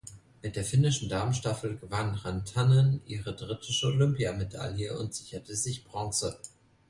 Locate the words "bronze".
5.85-6.39